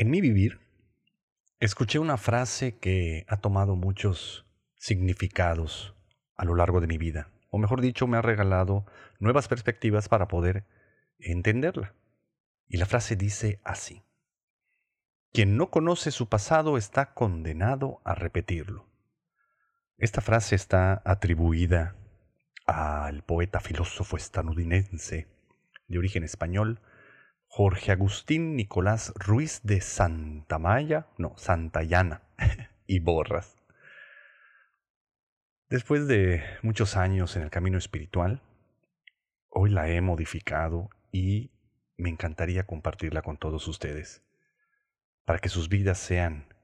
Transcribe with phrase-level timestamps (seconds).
[0.00, 0.60] En mi vivir,
[1.58, 5.92] escuché una frase que ha tomado muchos significados
[6.36, 8.86] a lo largo de mi vida, o mejor dicho, me ha regalado
[9.18, 10.64] nuevas perspectivas para poder
[11.18, 11.94] entenderla.
[12.68, 14.04] Y la frase dice así,
[15.32, 18.86] quien no conoce su pasado está condenado a repetirlo.
[19.96, 21.96] Esta frase está atribuida
[22.66, 25.26] al poeta filósofo estadounidense
[25.88, 26.80] de origen español,
[27.50, 32.22] Jorge Agustín Nicolás Ruiz de Santamaya, no, Santayana
[32.86, 33.56] y Borras.
[35.70, 38.42] Después de muchos años en el camino espiritual,
[39.48, 41.50] hoy la he modificado y
[41.96, 44.22] me encantaría compartirla con todos ustedes,
[45.24, 46.54] para que sus vidas sean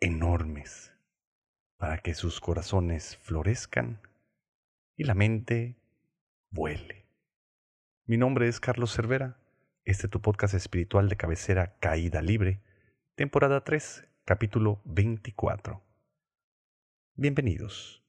[0.00, 0.92] enormes,
[1.78, 4.00] para que sus corazones florezcan
[4.96, 5.76] y la mente
[6.50, 7.06] vuele.
[8.04, 9.39] Mi nombre es Carlos Cervera
[9.84, 12.60] este es tu podcast espiritual de cabecera Caída Libre,
[13.14, 15.82] temporada 3, capítulo 24.
[17.14, 18.04] Bienvenidos.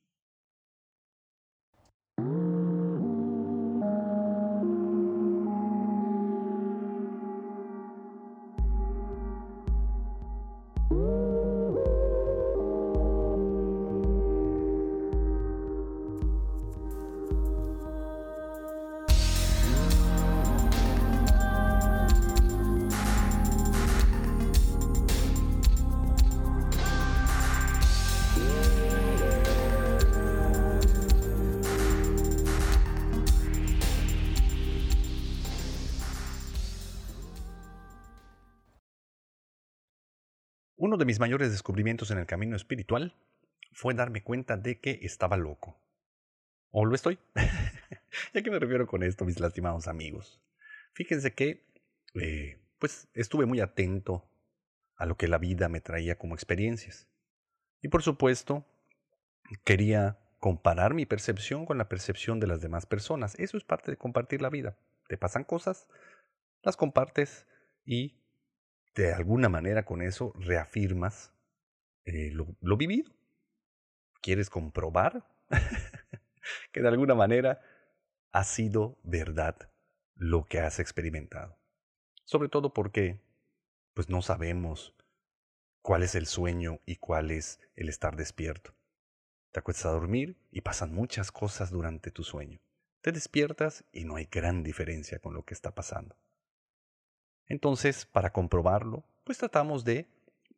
[41.01, 43.15] De mis mayores descubrimientos en el camino espiritual
[43.73, 45.81] fue darme cuenta de que estaba loco.
[46.69, 47.17] ¿O lo estoy?
[48.33, 50.39] ¿Y a qué me refiero con esto, mis lastimados amigos?
[50.93, 51.65] Fíjense que,
[52.13, 54.29] eh, pues, estuve muy atento
[54.95, 57.07] a lo que la vida me traía como experiencias.
[57.81, 58.65] Y por supuesto,
[59.63, 63.33] quería comparar mi percepción con la percepción de las demás personas.
[63.39, 64.77] Eso es parte de compartir la vida.
[65.07, 65.87] Te pasan cosas,
[66.61, 67.47] las compartes
[67.85, 68.20] y
[68.95, 71.33] de alguna manera con eso reafirmas
[72.05, 73.11] eh, lo, lo vivido.
[74.21, 75.27] ¿Quieres comprobar
[76.71, 77.61] que de alguna manera
[78.31, 79.71] ha sido verdad
[80.15, 81.57] lo que has experimentado?
[82.23, 83.19] Sobre todo porque
[83.93, 84.95] pues no sabemos
[85.81, 88.73] cuál es el sueño y cuál es el estar despierto.
[89.51, 92.59] Te acuestas a dormir y pasan muchas cosas durante tu sueño.
[93.01, 96.15] Te despiertas y no hay gran diferencia con lo que está pasando.
[97.51, 100.07] Entonces, para comprobarlo, pues tratamos de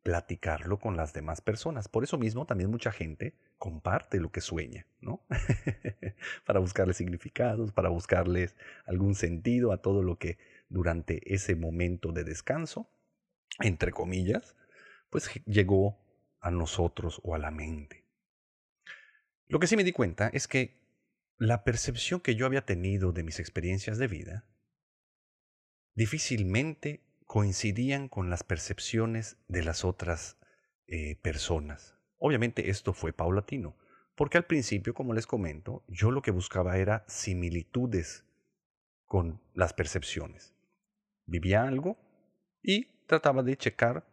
[0.04, 1.88] platicarlo con las demás personas.
[1.88, 5.26] Por eso mismo también mucha gente comparte lo que sueña, ¿no?
[6.46, 8.54] para buscarles significados, para buscarles
[8.86, 10.38] algún sentido a todo lo que
[10.68, 12.88] durante ese momento de descanso,
[13.58, 14.54] entre comillas,
[15.10, 15.98] pues llegó
[16.38, 18.04] a nosotros o a la mente.
[19.48, 20.78] Lo que sí me di cuenta es que
[21.38, 24.44] la percepción que yo había tenido de mis experiencias de vida
[25.94, 30.38] difícilmente coincidían con las percepciones de las otras
[30.86, 31.96] eh, personas.
[32.18, 33.76] Obviamente esto fue paulatino,
[34.14, 38.24] porque al principio, como les comento, yo lo que buscaba era similitudes
[39.04, 40.54] con las percepciones.
[41.26, 41.98] Vivía algo
[42.62, 44.06] y trataba de checar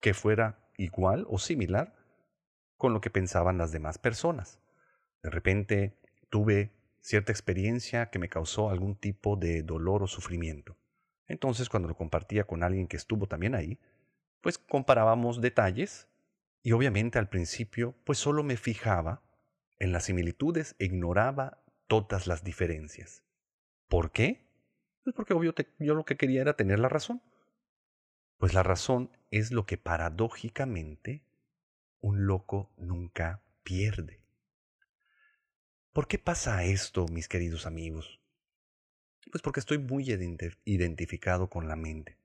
[0.00, 1.94] que fuera igual o similar
[2.76, 4.60] con lo que pensaban las demás personas.
[5.22, 5.98] De repente
[6.30, 10.76] tuve cierta experiencia que me causó algún tipo de dolor o sufrimiento.
[11.26, 13.78] Entonces, cuando lo compartía con alguien que estuvo también ahí,
[14.40, 16.08] pues comparábamos detalles
[16.62, 19.22] y obviamente al principio, pues solo me fijaba
[19.78, 23.22] en las similitudes e ignoraba todas las diferencias.
[23.88, 24.46] ¿Por qué?
[25.02, 27.22] Pues porque obvio yo lo que quería era tener la razón.
[28.38, 31.22] Pues la razón es lo que paradójicamente
[32.00, 34.20] un loco nunca pierde.
[35.92, 38.20] ¿Por qué pasa esto, mis queridos amigos?
[39.30, 40.04] Pues porque estoy muy
[40.64, 42.18] identificado con la mente.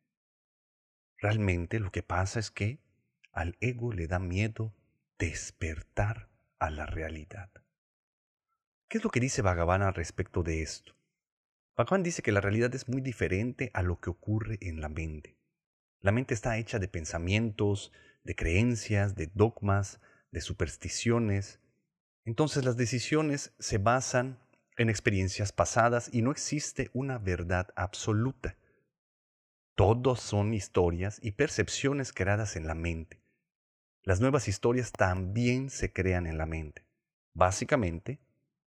[1.18, 2.80] Realmente lo que pasa es que
[3.32, 4.74] al ego le da miedo
[5.18, 6.30] despertar
[6.60, 7.50] a la realidad.
[8.88, 10.96] ¿Qué es lo que dice Bhagavan al respecto de esto?
[11.78, 15.38] Bhagavan dice que la realidad es muy diferente a lo que ocurre en la mente.
[16.02, 17.92] La mente está hecha de pensamientos,
[18.24, 20.00] de creencias, de dogmas,
[20.32, 21.60] de supersticiones.
[22.26, 24.40] Entonces las decisiones se basan
[24.80, 28.58] en experiencias pasadas y no existe una verdad absoluta.
[29.76, 33.22] Todos son historias y percepciones creadas en la mente.
[34.04, 36.86] Las nuevas historias también se crean en la mente.
[37.34, 38.22] Básicamente,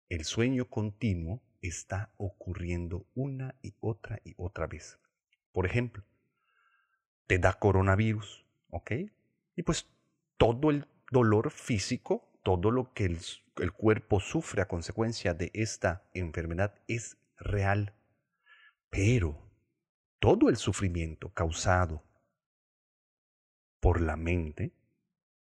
[0.10, 5.00] el sueño continuo está ocurriendo una y otra y otra vez.
[5.54, 6.04] Por ejemplo,
[7.28, 8.92] te da coronavirus, ¿ok?
[9.56, 9.88] Y pues
[10.36, 16.76] todo el dolor físico, todo lo que el, cuerpo sufre a consecuencia de esta enfermedad
[16.88, 17.94] es real.
[18.90, 19.42] Pero
[20.20, 22.04] todo el sufrimiento causado
[23.80, 24.74] por la mente,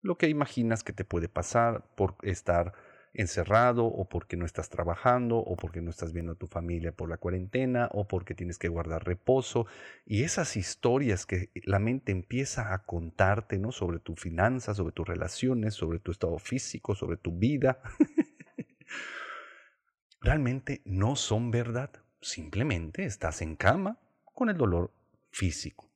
[0.01, 2.73] lo que imaginas que te puede pasar por estar
[3.13, 7.09] encerrado o porque no estás trabajando o porque no estás viendo a tu familia por
[7.09, 9.65] la cuarentena o porque tienes que guardar reposo
[10.05, 13.71] y esas historias que la mente empieza a contarte, ¿no?
[13.71, 17.81] sobre tu finanzas, sobre tus relaciones, sobre tu estado físico, sobre tu vida.
[20.21, 21.91] Realmente no son verdad.
[22.21, 24.93] Simplemente estás en cama con el dolor
[25.31, 25.89] físico.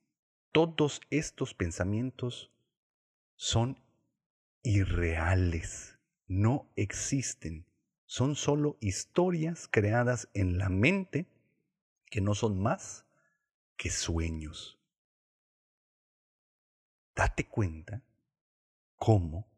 [0.52, 2.50] Todos estos pensamientos
[3.36, 3.78] son
[4.62, 5.95] irreales
[6.26, 7.66] no existen.
[8.04, 11.26] Son solo historias creadas en la mente
[12.06, 13.04] que no son más
[13.76, 14.78] que sueños.
[17.14, 18.02] Date cuenta
[18.96, 19.48] cómo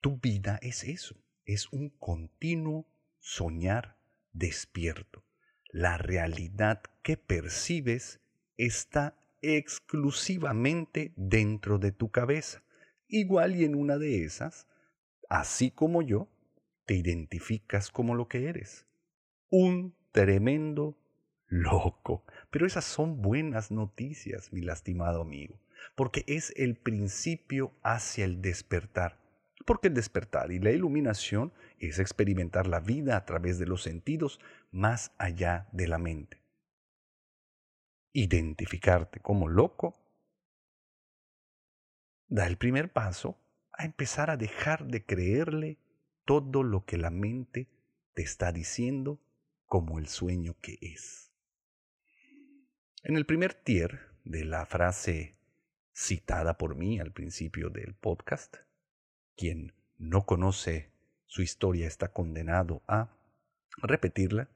[0.00, 1.16] tu vida es eso.
[1.44, 2.86] Es un continuo
[3.18, 3.96] soñar
[4.32, 5.24] despierto.
[5.70, 8.20] La realidad que percibes
[8.56, 12.62] está exclusivamente dentro de tu cabeza.
[13.08, 14.66] Igual y en una de esas
[15.28, 16.28] así como yo,
[16.86, 18.86] te identificas como lo que eres.
[19.50, 20.96] Un tremendo
[21.48, 22.24] loco.
[22.50, 25.60] Pero esas son buenas noticias, mi lastimado amigo,
[25.94, 29.18] porque es el principio hacia el despertar.
[29.64, 34.38] Porque el despertar y la iluminación es experimentar la vida a través de los sentidos
[34.70, 36.40] más allá de la mente.
[38.12, 39.94] Identificarte como loco
[42.28, 43.38] da el primer paso
[43.78, 45.78] a empezar a dejar de creerle
[46.24, 47.68] todo lo que la mente
[48.14, 49.20] te está diciendo
[49.66, 51.30] como el sueño que es.
[53.02, 55.36] En el primer tier de la frase
[55.94, 58.56] citada por mí al principio del podcast,
[59.36, 60.90] quien no conoce
[61.26, 63.10] su historia está condenado a
[63.82, 64.48] repetirla,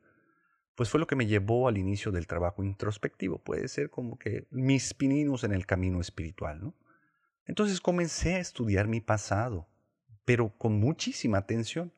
[0.74, 3.38] pues fue lo que me llevó al inicio del trabajo introspectivo.
[3.38, 6.74] Puede ser como que mis pininos en el camino espiritual, ¿no?
[7.50, 9.66] Entonces comencé a estudiar mi pasado,
[10.24, 11.92] pero con muchísima atención.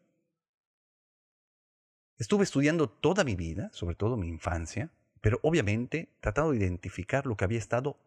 [2.17, 4.91] Estuve estudiando toda mi vida, sobre todo mi infancia,
[5.21, 7.99] pero obviamente tratando de identificar lo que había estado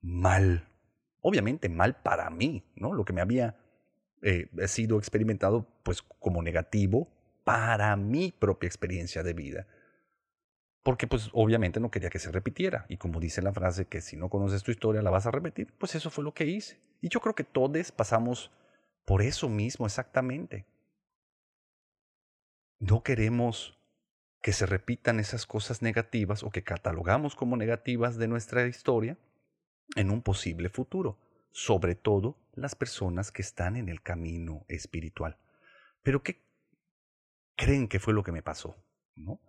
[0.00, 0.70] mal.
[1.20, 2.94] Obviamente mal para mí, ¿no?
[2.94, 3.58] Lo que me había
[4.22, 7.10] eh, sido experimentado pues como negativo
[7.44, 9.66] para mi propia experiencia de vida
[10.86, 12.86] porque pues obviamente no quería que se repitiera.
[12.88, 15.74] Y como dice la frase que si no conoces tu historia la vas a repetir,
[15.78, 16.80] pues eso fue lo que hice.
[17.00, 18.52] Y yo creo que todos pasamos
[19.04, 20.64] por eso mismo exactamente.
[22.78, 23.76] No queremos
[24.40, 29.18] que se repitan esas cosas negativas o que catalogamos como negativas de nuestra historia
[29.96, 31.18] en un posible futuro,
[31.50, 35.36] sobre todo las personas que están en el camino espiritual.
[36.04, 36.44] Pero ¿qué
[37.56, 38.76] creen que fue lo que me pasó?
[39.16, 39.40] ¿No?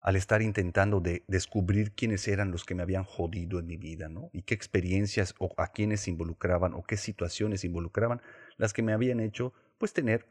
[0.00, 4.08] Al estar intentando de descubrir quiénes eran los que me habían jodido en mi vida,
[4.08, 4.30] ¿no?
[4.32, 8.22] Y qué experiencias o a quiénes involucraban o qué situaciones involucraban
[8.56, 10.26] las que me habían hecho pues tener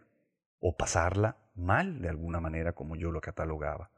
[0.60, 3.92] o pasarla mal de alguna manera como yo lo catalogaba.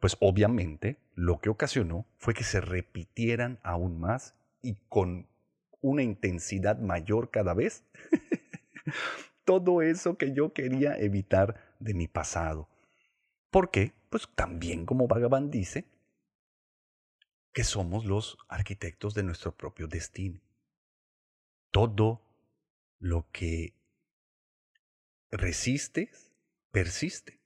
[0.00, 5.26] Pues obviamente lo que ocasionó fue que se repitieran aún más y con
[5.80, 7.84] una intensidad mayor cada vez
[9.44, 12.68] todo eso que yo quería evitar de mi pasado.
[13.50, 13.92] ¿Por qué?
[14.08, 15.86] Pues también como Bhagavan dice,
[17.52, 20.40] que somos los arquitectos de nuestro propio destino.
[21.70, 22.22] Todo
[22.98, 23.74] lo que
[25.30, 26.32] resistes,
[26.70, 27.38] persiste.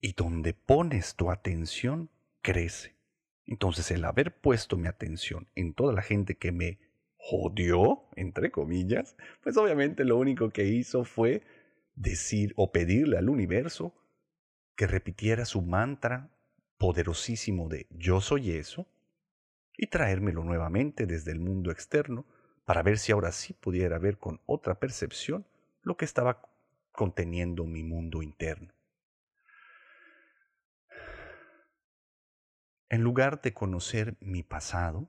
[0.00, 2.96] Y donde pones tu atención, crece.
[3.46, 6.78] Entonces el haber puesto mi atención en toda la gente que me
[7.16, 11.42] jodió, entre comillas, pues obviamente lo único que hizo fue
[11.94, 13.94] decir o pedirle al universo
[14.76, 16.30] que repitiera su mantra
[16.78, 18.86] poderosísimo de yo soy eso
[19.76, 22.26] y traérmelo nuevamente desde el mundo externo
[22.64, 25.46] para ver si ahora sí pudiera ver con otra percepción
[25.82, 26.42] lo que estaba
[26.92, 28.72] conteniendo mi mundo interno.
[32.88, 35.08] En lugar de conocer mi pasado,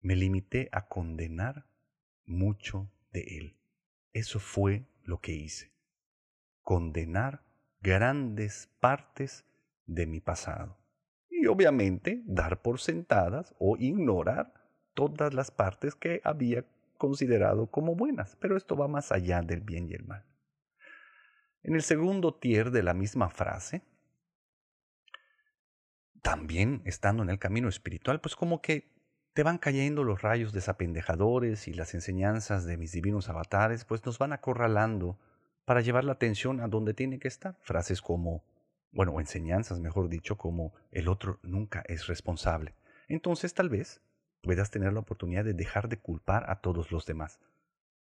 [0.00, 1.66] me limité a condenar
[2.24, 3.56] mucho de él.
[4.12, 5.70] Eso fue lo que hice.
[6.62, 7.47] Condenar
[7.80, 9.44] grandes partes
[9.86, 10.76] de mi pasado.
[11.30, 14.52] Y obviamente dar por sentadas o ignorar
[14.94, 16.64] todas las partes que había
[16.96, 20.24] considerado como buenas, pero esto va más allá del bien y el mal.
[21.62, 23.82] En el segundo tier de la misma frase,
[26.22, 28.92] también estando en el camino espiritual, pues como que
[29.32, 34.18] te van cayendo los rayos desapendejadores y las enseñanzas de mis divinos avatares, pues nos
[34.18, 35.18] van acorralando
[35.68, 37.58] para llevar la atención a donde tiene que estar.
[37.60, 38.42] Frases como,
[38.90, 42.74] bueno, enseñanzas, mejor dicho, como el otro nunca es responsable.
[43.06, 44.00] Entonces tal vez
[44.40, 47.38] puedas tener la oportunidad de dejar de culpar a todos los demás.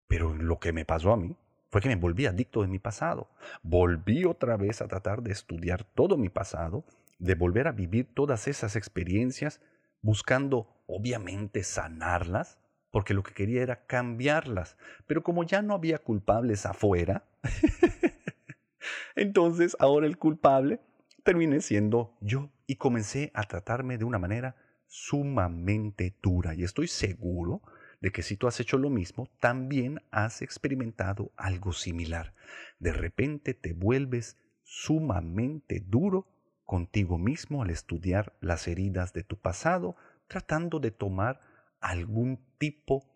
[0.08, 1.36] Pero lo que me pasó a mí
[1.70, 3.30] fue que me volví adicto de mi pasado.
[3.62, 6.84] Volví otra vez a tratar de estudiar todo mi pasado,
[7.20, 9.60] de volver a vivir todas esas experiencias,
[10.02, 12.58] buscando obviamente sanarlas,
[12.94, 14.76] porque lo que quería era cambiarlas.
[15.08, 17.24] Pero como ya no había culpables afuera,
[19.16, 20.78] entonces ahora el culpable
[21.24, 24.54] terminé siendo yo y comencé a tratarme de una manera
[24.86, 26.54] sumamente dura.
[26.54, 27.62] Y estoy seguro
[28.00, 32.32] de que si tú has hecho lo mismo, también has experimentado algo similar.
[32.78, 36.28] De repente te vuelves sumamente duro
[36.64, 39.96] contigo mismo al estudiar las heridas de tu pasado,
[40.28, 41.40] tratando de tomar
[41.84, 43.06] algún tipo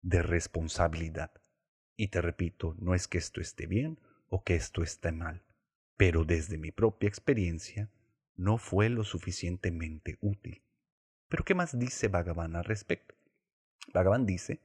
[0.00, 1.32] de responsabilidad.
[1.96, 5.42] Y te repito, no es que esto esté bien o que esto esté mal,
[5.96, 7.90] pero desde mi propia experiencia
[8.36, 10.62] no fue lo suficientemente útil.
[11.28, 13.16] Pero ¿qué más dice Bhagavan al respecto?
[13.92, 14.60] Bhagavan dice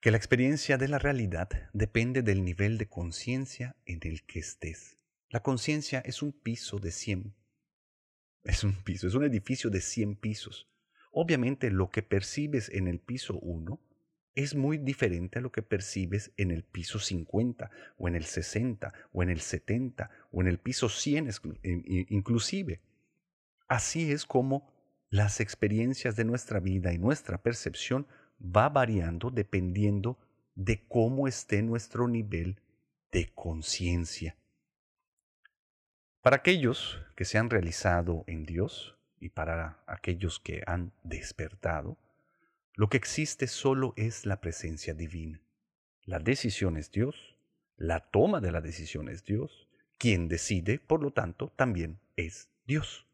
[0.00, 4.98] que la experiencia de la realidad depende del nivel de conciencia en el que estés.
[5.28, 7.34] La conciencia es un piso de 100.
[8.44, 10.70] Es un piso, es un edificio de 100 pisos.
[11.18, 13.80] Obviamente lo que percibes en el piso 1
[14.34, 18.92] es muy diferente a lo que percibes en el piso 50 o en el 60
[19.14, 21.30] o en el 70 o en el piso 100
[22.10, 22.82] inclusive.
[23.66, 24.70] Así es como
[25.08, 28.06] las experiencias de nuestra vida y nuestra percepción
[28.38, 30.18] va variando dependiendo
[30.54, 32.60] de cómo esté nuestro nivel
[33.10, 34.36] de conciencia.
[36.20, 41.96] Para aquellos que se han realizado en Dios y para aquellos que han despertado,
[42.74, 45.40] lo que existe solo es la presencia divina.
[46.04, 47.36] La decisión es Dios,
[47.76, 49.68] la toma de la decisión es Dios,
[49.98, 53.06] quien decide, por lo tanto, también es Dios.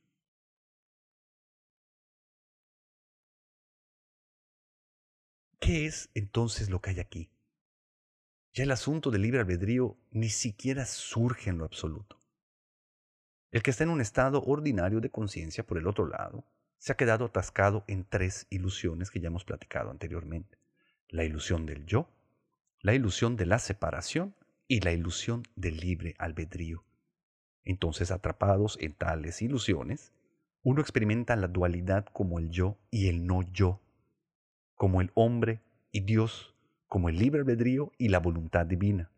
[5.61, 7.31] ¿Qué es entonces lo que hay aquí?
[8.53, 12.22] Ya el asunto del libre albedrío ni siquiera surge en lo absoluto.
[13.53, 16.45] El que está en un estado ordinario de conciencia, por el otro lado,
[16.79, 20.59] se ha quedado atascado en tres ilusiones que ya hemos platicado anteriormente.
[21.09, 22.09] La ilusión del yo,
[22.81, 24.35] la ilusión de la separación
[24.67, 26.83] y la ilusión del libre albedrío.
[27.63, 30.13] Entonces, atrapados en tales ilusiones,
[30.65, 33.81] uno experimenta la dualidad como el yo y el no yo
[34.83, 35.61] como el hombre
[35.93, 36.57] y Dios,
[36.89, 39.13] como el libre albedrío y la voluntad divina.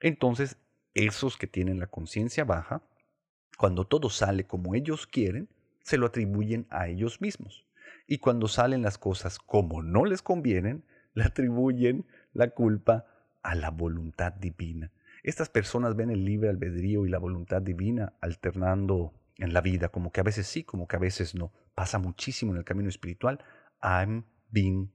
[0.00, 0.56] Entonces,
[0.94, 2.80] esos que tienen la conciencia baja,
[3.60, 5.46] cuando todo sale como ellos quieren,
[5.82, 7.66] se lo atribuyen a ellos mismos.
[8.06, 13.04] Y cuando salen las cosas como no les convienen, le atribuyen la culpa
[13.42, 14.90] a la voluntad divina.
[15.22, 20.10] Estas personas ven el libre albedrío y la voluntad divina alternando en la vida, como
[20.10, 21.52] que a veces sí, como que a veces no.
[21.74, 23.44] Pasa muchísimo en el camino espiritual.
[23.82, 24.90] I'm being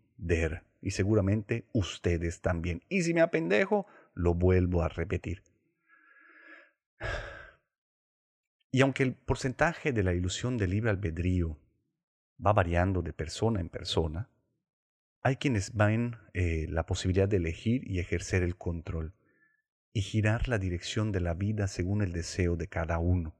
[0.81, 2.81] y seguramente ustedes también.
[2.89, 5.43] Y si me apendejo, lo vuelvo a repetir.
[8.75, 11.57] Y aunque el porcentaje de la ilusión del libre albedrío
[12.45, 14.29] va variando de persona en persona,
[15.21, 19.13] hay quienes ven eh, la posibilidad de elegir y ejercer el control
[19.93, 23.33] y girar la dirección de la vida según el deseo de cada uno.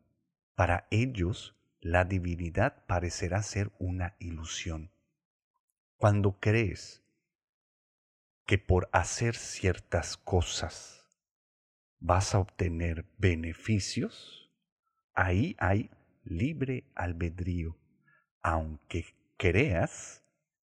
[0.56, 4.90] Para ellos, la divinidad parecerá ser una ilusión.
[5.98, 7.04] Cuando crees
[8.46, 11.10] que por hacer ciertas cosas
[12.00, 14.45] vas a obtener beneficios,
[15.16, 15.90] ahí hay
[16.24, 17.78] libre albedrío,
[18.42, 19.06] aunque
[19.38, 20.24] creas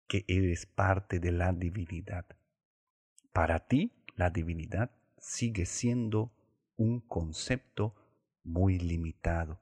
[0.08, 2.26] que eres parte de la divinidad.
[3.32, 6.34] Para ti, la divinidad sigue siendo
[6.76, 7.96] un concepto
[8.44, 9.62] muy limitado.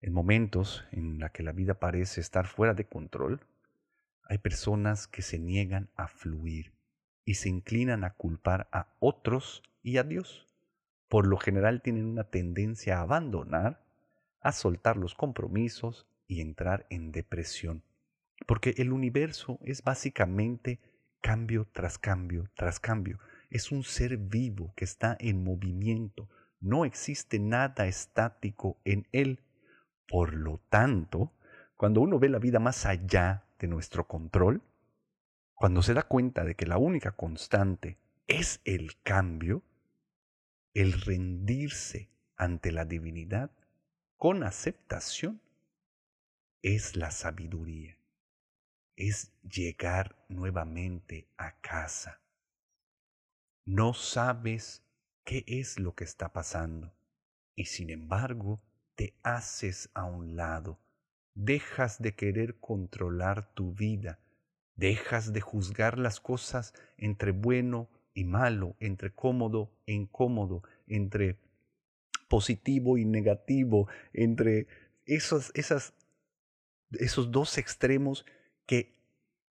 [0.00, 3.46] En momentos en la que la vida parece estar fuera de control,
[4.24, 6.72] hay personas que se niegan a fluir
[7.24, 10.46] y se inclinan a culpar a otros y a Dios.
[11.08, 13.84] Por lo general tienen una tendencia a abandonar,
[14.40, 17.82] a soltar los compromisos y entrar en depresión.
[18.46, 20.80] Porque el universo es básicamente
[21.20, 23.18] cambio tras cambio tras cambio.
[23.48, 26.28] Es un ser vivo que está en movimiento.
[26.60, 29.40] No existe nada estático en él.
[30.06, 31.32] Por lo tanto,
[31.76, 34.62] cuando uno ve la vida más allá de nuestro control,
[35.54, 39.62] cuando se da cuenta de que la única constante es el cambio,
[40.74, 43.52] el rendirse ante la divinidad
[44.16, 45.40] con aceptación,
[46.62, 47.96] es la sabiduría.
[48.96, 52.20] es llegar nuevamente a casa.
[53.64, 54.84] No sabes
[55.24, 56.94] qué es lo que está pasando
[57.56, 58.62] y sin embargo
[58.94, 60.78] te haces a un lado,
[61.34, 64.20] dejas de querer controlar tu vida,
[64.76, 71.36] dejas de juzgar las cosas entre bueno y malo, entre cómodo e incómodo, entre
[72.28, 74.66] positivo y negativo, entre
[75.04, 78.24] esos, esos dos extremos
[78.66, 78.94] que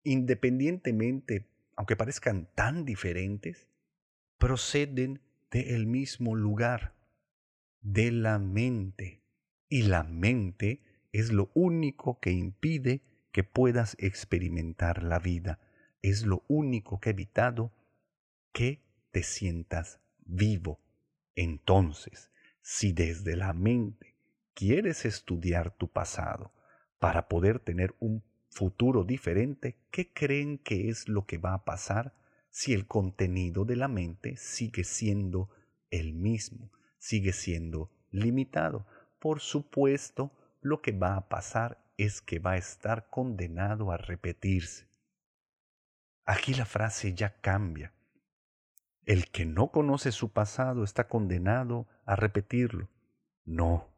[0.05, 3.69] independientemente, aunque parezcan tan diferentes,
[4.39, 6.95] proceden del mismo lugar,
[7.83, 9.23] de la mente.
[9.69, 13.03] Y la mente es lo único que impide
[13.33, 15.61] que puedas experimentar la vida.
[16.03, 17.73] Es lo único que ha evitado
[18.53, 20.81] que te sientas vivo.
[21.35, 22.31] Entonces,
[22.63, 24.17] si desde la mente
[24.55, 26.53] quieres estudiar tu pasado
[26.99, 32.15] para poder tener un futuro diferente, ¿qué creen que es lo que va a pasar
[32.51, 35.51] si el contenido de la mente sigue siendo
[35.91, 38.87] el mismo, sigue siendo limitado?
[39.19, 44.89] Por supuesto, lo que va a pasar es que va a estar condenado a repetirse.
[46.25, 47.93] Aquí la frase ya cambia.
[49.07, 52.89] El que no conoce su pasado está condenado a repetirlo.
[53.45, 53.89] No,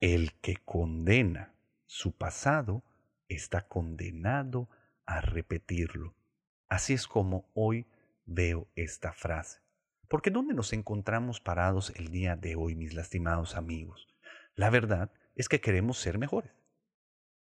[0.00, 1.54] el que condena
[1.86, 2.84] su pasado
[3.28, 4.68] está condenado
[5.06, 6.14] a repetirlo.
[6.68, 7.86] Así es como hoy
[8.26, 9.60] veo esta frase.
[10.08, 14.08] Porque ¿dónde nos encontramos parados el día de hoy, mis lastimados amigos?
[14.54, 16.52] La verdad es que queremos ser mejores.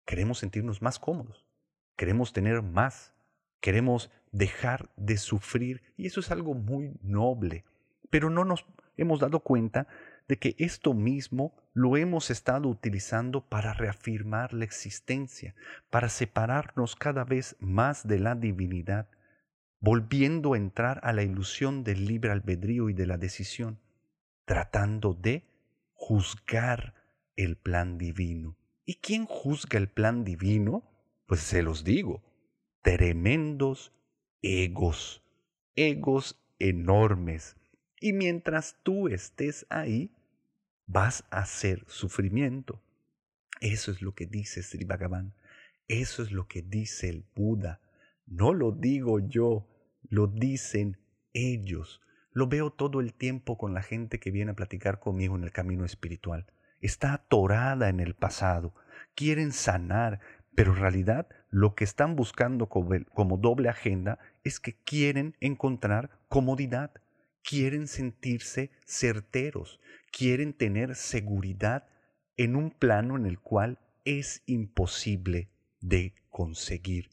[0.06, 1.46] Queremos sentirnos más cómodos.
[1.96, 3.13] Queremos tener más.
[3.64, 5.84] Queremos dejar de sufrir.
[5.96, 7.64] Y eso es algo muy noble.
[8.10, 8.66] Pero no nos
[8.98, 9.88] hemos dado cuenta
[10.28, 15.56] de que esto mismo lo hemos estado utilizando para reafirmar la existencia,
[15.90, 19.08] para separarnos cada vez más de la divinidad,
[19.80, 23.80] volviendo a entrar a la ilusión del libre albedrío y de la decisión,
[24.44, 25.46] tratando de
[25.94, 26.96] juzgar
[27.38, 28.58] el plan divino.
[28.84, 30.84] ¿Y quién juzga el plan divino?
[31.28, 32.22] Pues se los digo,
[32.84, 33.92] tremendos
[34.44, 35.24] egos,
[35.76, 37.56] egos enormes.
[38.00, 40.12] Y mientras tú estés ahí,
[40.86, 42.84] vas a hacer sufrimiento.
[43.62, 45.34] Eso es lo que dice Sri Bhagavan.
[45.88, 47.82] Eso es lo que dice el Buda.
[48.26, 49.68] No lo digo yo,
[50.10, 50.98] lo dicen
[51.32, 52.02] ellos.
[52.32, 55.52] Lo veo todo el tiempo con la gente que viene a platicar conmigo en el
[55.52, 56.48] camino espiritual.
[56.82, 58.76] Está atorada en el pasado.
[59.16, 60.20] Quieren sanar,
[60.56, 66.90] pero en realidad lo que están buscando como doble agenda es que quieren encontrar comodidad,
[67.44, 69.80] quieren sentirse certeros,
[70.12, 71.86] quieren tener seguridad
[72.38, 75.48] en un plano en el cual es imposible
[75.80, 77.12] de conseguir.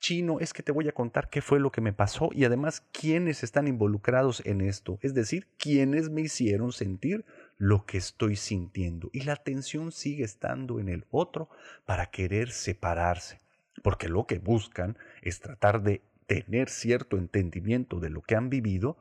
[0.00, 2.82] Chino, es que te voy a contar qué fue lo que me pasó y además
[2.90, 7.26] quiénes están involucrados en esto, es decir, quiénes me hicieron sentir
[7.58, 9.10] lo que estoy sintiendo.
[9.12, 11.50] Y la atención sigue estando en el otro
[11.84, 13.43] para querer separarse,
[13.82, 18.96] porque lo que buscan es tratar de tener cierto entendimiento de lo que han vivido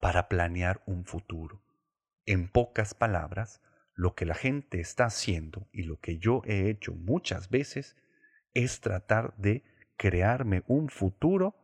[0.00, 1.62] para planear un futuro.
[2.26, 3.60] En pocas palabras,
[3.94, 7.96] lo que la gente está haciendo y lo que yo he hecho muchas veces
[8.54, 9.62] es tratar de
[9.96, 11.56] crearme un futuro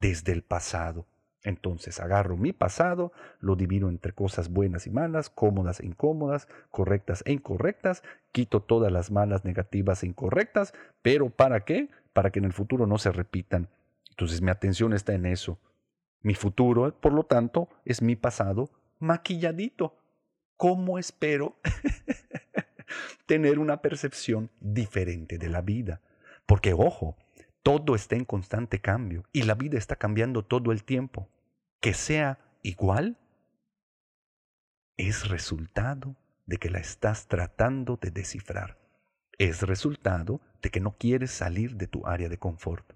[0.00, 1.06] desde el pasado.
[1.46, 7.22] Entonces agarro mi pasado, lo divido entre cosas buenas y malas, cómodas e incómodas, correctas
[7.24, 11.88] e incorrectas, quito todas las malas, negativas e incorrectas, pero ¿para qué?
[12.12, 13.68] Para que en el futuro no se repitan.
[14.10, 15.56] Entonces mi atención está en eso.
[16.20, 19.96] Mi futuro, por lo tanto, es mi pasado maquilladito.
[20.56, 21.60] ¿Cómo espero
[23.26, 26.00] tener una percepción diferente de la vida?
[26.44, 27.16] Porque, ojo,
[27.62, 31.28] todo está en constante cambio y la vida está cambiando todo el tiempo.
[31.80, 33.18] Que sea igual
[34.96, 38.78] es resultado de que la estás tratando de descifrar.
[39.38, 42.94] Es resultado de que no quieres salir de tu área de confort.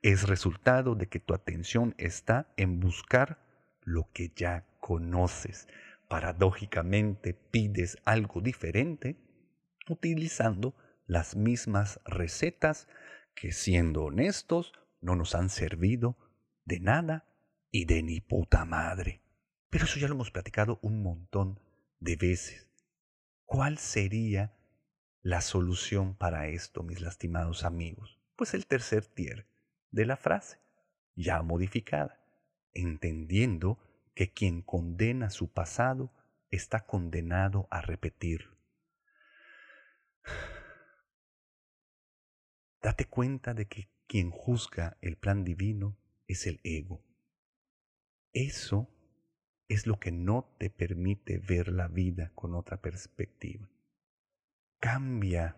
[0.00, 3.38] Es resultado de que tu atención está en buscar
[3.82, 5.68] lo que ya conoces.
[6.08, 9.16] Paradójicamente pides algo diferente
[9.88, 10.74] utilizando
[11.06, 12.88] las mismas recetas
[13.34, 16.16] que siendo honestos no nos han servido
[16.64, 17.26] de nada
[17.72, 19.22] y de ni puta madre.
[19.70, 21.58] Pero eso ya lo hemos platicado un montón
[21.98, 22.68] de veces.
[23.46, 24.54] ¿Cuál sería
[25.22, 28.20] la solución para esto, mis lastimados amigos?
[28.36, 29.46] Pues el tercer tier
[29.90, 30.60] de la frase,
[31.16, 32.20] ya modificada,
[32.74, 33.78] entendiendo
[34.14, 36.12] que quien condena su pasado
[36.50, 38.50] está condenado a repetir.
[42.82, 47.02] Date cuenta de que quien juzga el plan divino es el ego.
[48.32, 48.88] Eso
[49.68, 53.68] es lo que no te permite ver la vida con otra perspectiva.
[54.80, 55.56] Cambia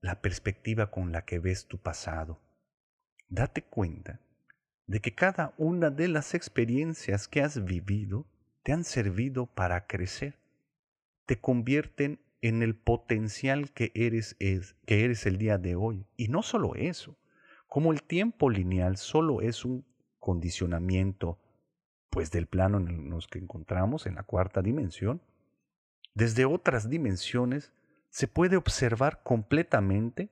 [0.00, 2.40] la perspectiva con la que ves tu pasado.
[3.28, 4.20] Date cuenta
[4.86, 8.26] de que cada una de las experiencias que has vivido
[8.62, 10.38] te han servido para crecer,
[11.26, 16.06] te convierten en el potencial que eres, es, que eres el día de hoy.
[16.16, 17.16] Y no solo eso,
[17.68, 19.86] como el tiempo lineal solo es un
[20.20, 21.38] condicionamiento
[22.10, 25.20] pues del plano en el que encontramos en la cuarta dimensión,
[26.14, 27.72] desde otras dimensiones
[28.10, 30.28] se puede observar completamente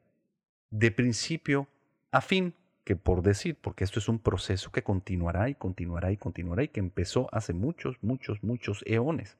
[0.71, 1.69] de principio
[2.11, 6.17] a fin, que por decir, porque esto es un proceso que continuará y continuará y
[6.17, 9.37] continuará y que empezó hace muchos, muchos, muchos eones.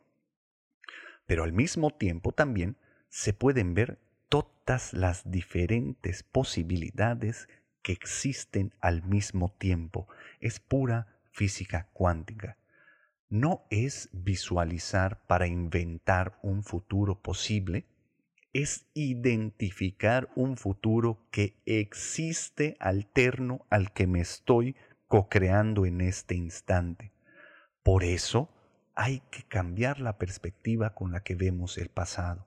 [1.27, 2.77] Pero al mismo tiempo también
[3.09, 7.49] se pueden ver todas las diferentes posibilidades
[7.89, 10.09] que existen al mismo tiempo.
[10.41, 12.59] Es pura física cuántica.
[13.31, 17.87] No es visualizar para inventar un futuro posible,
[18.53, 27.15] es identificar un futuro que existe alterno al que me estoy co-creando en este instante.
[27.83, 28.51] Por eso
[28.95, 32.47] hay que cambiar la perspectiva con la que vemos el pasado.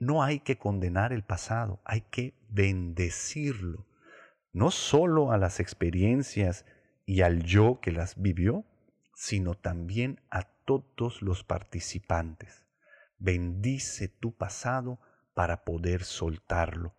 [0.00, 3.84] No hay que condenar el pasado, hay que bendecirlo,
[4.54, 6.64] no solo a las experiencias
[7.04, 8.64] y al yo que las vivió,
[9.14, 12.64] sino también a todos los participantes.
[13.18, 15.00] Bendice tu pasado
[15.34, 16.94] para poder soltarlo,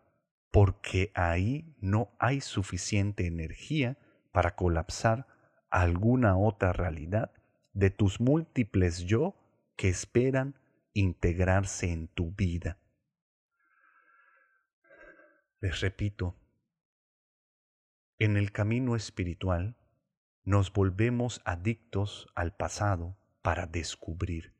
[0.52, 3.98] porque ahí no hay suficiente energía
[4.34, 5.26] para colapsar
[5.70, 7.32] alguna otra realidad
[7.74, 9.36] de tus múltiples yo
[9.78, 10.60] que esperan
[10.94, 12.80] integrarse en tu vida.
[15.62, 16.36] Les repito,
[18.18, 19.76] en el camino espiritual
[20.46, 24.54] nos volvemos adictos al pasado para descubrir,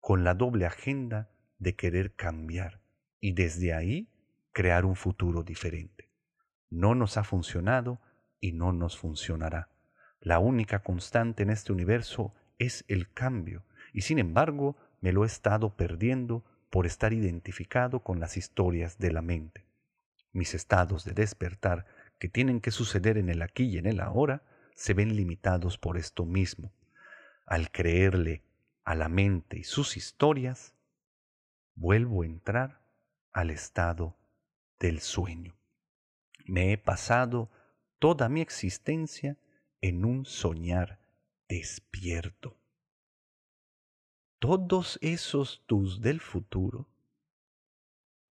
[0.00, 1.28] con la doble agenda
[1.58, 2.80] de querer cambiar
[3.20, 4.08] y desde ahí
[4.52, 6.10] crear un futuro diferente.
[6.70, 8.00] No nos ha funcionado
[8.40, 9.68] y no nos funcionará.
[10.20, 15.26] La única constante en este universo es el cambio y sin embargo me lo he
[15.26, 19.66] estado perdiendo por estar identificado con las historias de la mente.
[20.32, 21.86] Mis estados de despertar
[22.18, 24.42] que tienen que suceder en el aquí y en el ahora
[24.74, 26.72] se ven limitados por esto mismo.
[27.46, 28.42] Al creerle
[28.84, 30.74] a la mente y sus historias,
[31.74, 32.80] vuelvo a entrar
[33.32, 34.16] al estado
[34.78, 35.54] del sueño.
[36.44, 37.50] Me he pasado
[37.98, 39.36] toda mi existencia
[39.80, 40.98] en un soñar
[41.48, 42.56] despierto.
[44.38, 46.88] Todos esos tus del futuro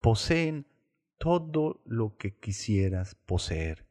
[0.01, 0.65] poseen
[1.21, 3.85] todo lo que quisieras poseer.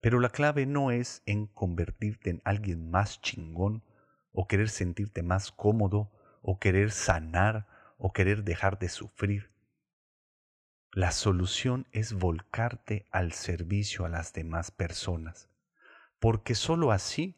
[0.00, 3.84] Pero la clave no es en convertirte en alguien más chingón
[4.32, 7.66] o querer sentirte más cómodo o querer sanar
[7.98, 9.50] o querer dejar de sufrir.
[10.90, 15.50] La solución es volcarte al servicio a las demás personas,
[16.18, 17.36] porque sólo así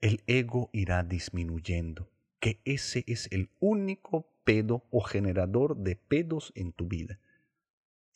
[0.00, 6.72] el ego irá disminuyendo, que ese es el único pedo o generador de pedos en
[6.72, 7.18] tu vida.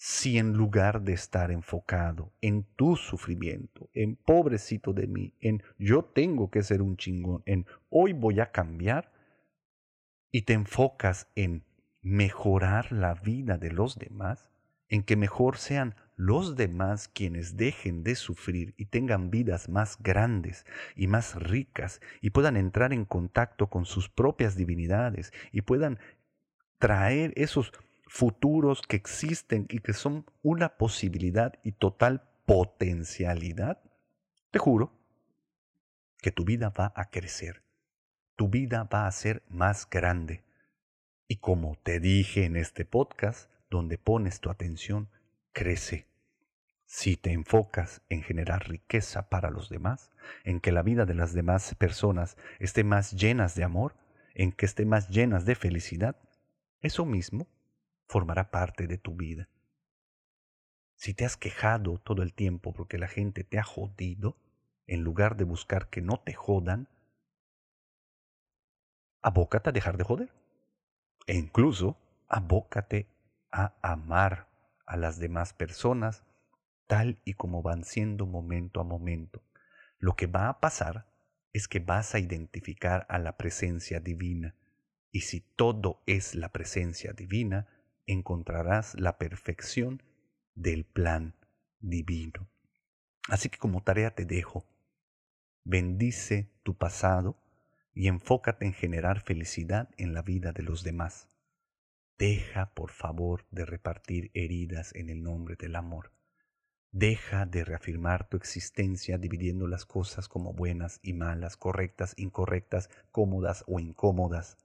[0.05, 6.03] Si en lugar de estar enfocado en tu sufrimiento, en pobrecito de mí, en yo
[6.05, 9.13] tengo que ser un chingón, en hoy voy a cambiar,
[10.33, 11.63] y te enfocas en
[12.01, 14.51] mejorar la vida de los demás,
[14.89, 20.67] en que mejor sean los demás quienes dejen de sufrir y tengan vidas más grandes
[20.97, 26.01] y más ricas y puedan entrar en contacto con sus propias divinidades y puedan
[26.81, 27.73] traer esos
[28.13, 33.83] futuros que existen y que son una posibilidad y total potencialidad,
[34.51, 34.93] te juro
[36.19, 37.63] que tu vida va a crecer,
[38.37, 40.45] tu vida va a ser más grande,
[41.27, 45.09] y como te dije en este podcast, donde pones tu atención,
[45.53, 46.07] crece.
[46.85, 50.11] Si te enfocas en generar riqueza para los demás,
[50.45, 53.97] en que la vida de las demás personas esté más llenas de amor,
[54.35, 56.17] en que esté más llenas de felicidad,
[56.83, 57.47] eso mismo
[58.07, 59.49] formará parte de tu vida.
[60.97, 64.37] Si te has quejado todo el tiempo porque la gente te ha jodido,
[64.87, 66.89] en lugar de buscar que no te jodan,
[69.23, 70.33] abócate a dejar de joder.
[71.27, 71.97] E incluso
[72.29, 73.09] abócate
[73.51, 74.49] a amar
[74.87, 76.25] a las demás personas
[76.87, 79.43] tal y como van siendo momento a momento.
[79.99, 81.07] Lo que va a pasar
[81.53, 84.55] es que vas a identificar a la presencia divina.
[85.11, 87.69] Y si todo es la presencia divina,
[88.07, 90.03] encontrarás la perfección
[90.55, 91.35] del plan
[91.81, 92.49] divino.
[93.29, 94.67] Así que como tarea te dejo,
[95.65, 97.37] bendice tu pasado
[97.95, 101.29] y enfócate en generar felicidad en la vida de los demás.
[102.19, 106.13] Deja, por favor, de repartir heridas en el nombre del amor.
[106.91, 113.65] Deja de reafirmar tu existencia dividiendo las cosas como buenas y malas, correctas, incorrectas, cómodas
[113.67, 114.59] o incómodas.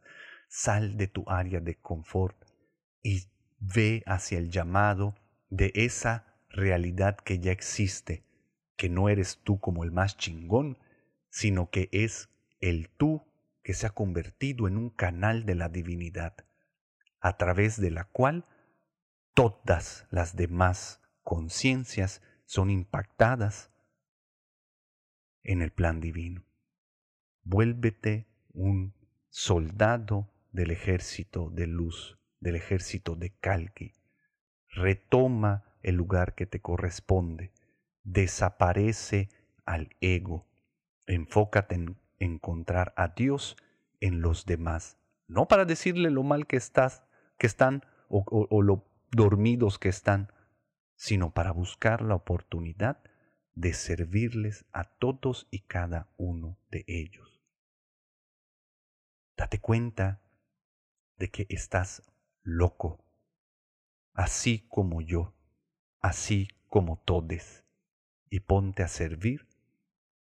[0.49, 2.46] Sal de tu área de confort
[3.07, 5.15] y ve hacia el llamado
[5.49, 8.25] de esa realidad que ya existe,
[8.75, 10.77] que no eres tú como el más chingón,
[11.29, 12.27] sino que es
[12.59, 13.23] el tú
[13.63, 16.35] que se ha convertido en un canal de la divinidad,
[17.21, 18.43] a través de la cual
[19.33, 23.71] todas las demás conciencias son impactadas
[25.43, 26.43] en el plan divino.
[27.43, 28.93] Vuélvete un
[29.29, 33.93] soldado del ejército de luz, del ejército de Kalki.
[34.69, 37.51] Retoma el lugar que te corresponde.
[38.03, 39.29] Desaparece
[39.65, 40.47] al ego.
[41.05, 43.57] Enfócate en encontrar a Dios
[43.99, 44.97] en los demás.
[45.27, 47.03] No para decirle lo mal que estás,
[47.37, 50.31] que están o, o lo dormidos que están,
[50.95, 53.01] sino para buscar la oportunidad
[53.53, 57.41] de servirles a todos y cada uno de ellos.
[59.35, 60.21] Date cuenta
[61.17, 62.03] de que estás
[62.47, 63.03] loco,
[64.13, 65.33] así como yo,
[65.99, 67.65] así como todes,
[68.29, 69.49] y ponte a servir,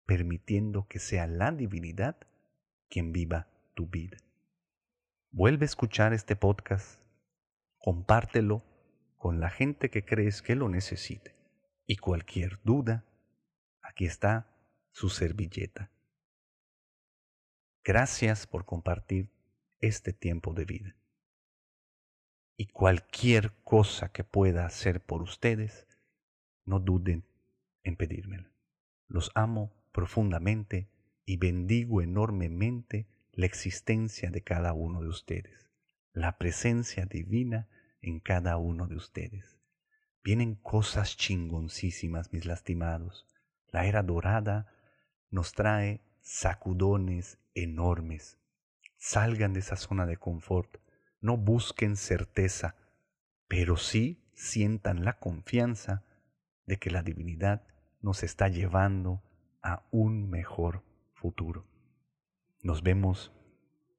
[0.04, 2.18] permitiendo que sea la divinidad
[2.90, 4.18] quien viva tu vida.
[5.30, 7.00] Vuelve a escuchar este podcast,
[7.78, 8.62] compártelo
[9.16, 11.34] con la gente que crees que lo necesite.
[11.86, 13.06] Y cualquier duda,
[13.80, 14.46] aquí está
[14.90, 15.90] su servilleta.
[17.82, 19.30] Gracias por compartir
[19.78, 20.99] este tiempo de vida.
[22.60, 25.86] Y cualquier cosa que pueda hacer por ustedes,
[26.66, 27.24] no duden
[27.84, 28.52] en pedírmela.
[29.08, 30.90] Los amo profundamente
[31.24, 35.70] y bendigo enormemente la existencia de cada uno de ustedes,
[36.12, 37.66] la presencia divina
[38.02, 39.58] en cada uno de ustedes.
[40.22, 43.26] Vienen cosas chingoncísimas, mis lastimados.
[43.68, 44.70] La era dorada
[45.30, 48.36] nos trae sacudones enormes.
[48.98, 50.76] Salgan de esa zona de confort.
[51.20, 52.76] No busquen certeza,
[53.48, 56.04] pero sí sientan la confianza
[56.66, 57.62] de que la divinidad
[58.00, 59.22] nos está llevando
[59.62, 61.66] a un mejor futuro.
[62.62, 63.32] Nos vemos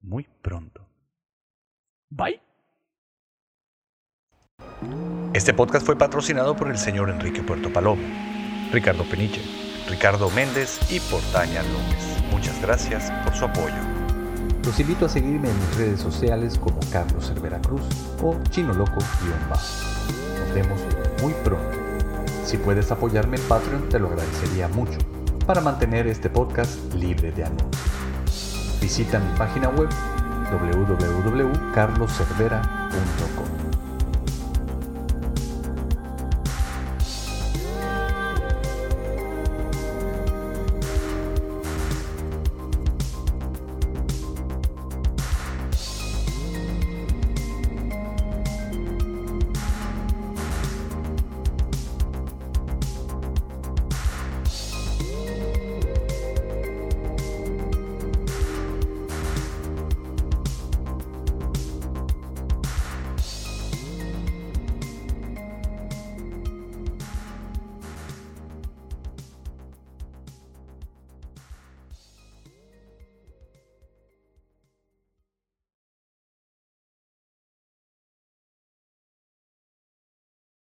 [0.01, 0.87] muy pronto.
[2.09, 2.41] Bye.
[5.33, 8.03] Este podcast fue patrocinado por el señor Enrique Puerto Palomo,
[8.71, 9.41] Ricardo Peniche,
[9.87, 12.23] Ricardo Méndez y Portaña López.
[12.31, 13.90] Muchas gracias por su apoyo.
[14.65, 17.81] Los invito a seguirme en mis redes sociales como Carlos Cervera Cruz
[18.21, 19.61] o Chino Loco-Bajo.
[20.39, 20.79] Nos vemos
[21.21, 21.77] muy pronto.
[22.45, 24.97] Si puedes apoyarme en Patreon, te lo agradecería mucho
[25.45, 28.77] para mantener este podcast libre de anuncios.
[28.79, 29.89] Visita mi página web
[30.51, 33.50] www.carloservera.com.